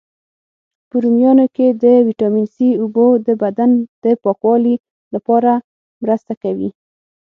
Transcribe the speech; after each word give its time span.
په 0.89 0.95
رومیانو 1.03 1.45
کی 1.55 1.67
د 1.83 1.85
ویټامین 2.07 2.45
C، 2.53 2.55
اوبو 2.81 3.05
د 3.27 3.29
بدن 3.43 3.71
د 4.03 4.05
پاکوالي 4.23 4.75
لپاره 5.13 5.51
مرسته 6.03 6.33
کوي. 6.43 6.69